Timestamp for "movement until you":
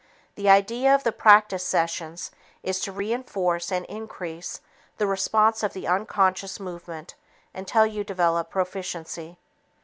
6.59-8.03